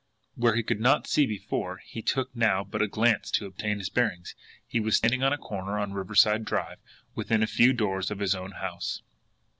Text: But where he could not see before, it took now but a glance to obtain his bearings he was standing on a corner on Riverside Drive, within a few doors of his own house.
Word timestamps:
But 0.35 0.41
where 0.41 0.55
he 0.55 0.63
could 0.63 0.79
not 0.79 1.05
see 1.05 1.27
before, 1.27 1.81
it 1.93 2.07
took 2.07 2.35
now 2.35 2.63
but 2.63 2.81
a 2.81 2.87
glance 2.87 3.29
to 3.29 3.45
obtain 3.45 3.77
his 3.77 3.91
bearings 3.91 4.33
he 4.65 4.79
was 4.79 4.95
standing 4.95 5.21
on 5.21 5.31
a 5.31 5.37
corner 5.37 5.77
on 5.77 5.93
Riverside 5.93 6.43
Drive, 6.43 6.79
within 7.13 7.43
a 7.43 7.45
few 7.45 7.71
doors 7.71 8.09
of 8.09 8.17
his 8.17 8.33
own 8.33 8.53
house. 8.53 9.03